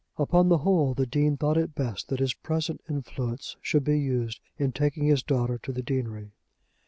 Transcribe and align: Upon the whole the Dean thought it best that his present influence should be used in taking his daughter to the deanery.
Upon 0.17 0.49
the 0.49 0.57
whole 0.57 0.95
the 0.95 1.05
Dean 1.05 1.37
thought 1.37 1.57
it 1.57 1.75
best 1.75 2.07
that 2.07 2.19
his 2.19 2.33
present 2.33 2.81
influence 2.89 3.55
should 3.61 3.83
be 3.83 3.99
used 3.99 4.39
in 4.57 4.71
taking 4.71 5.05
his 5.05 5.21
daughter 5.21 5.59
to 5.59 5.71
the 5.71 5.83
deanery. 5.83 6.31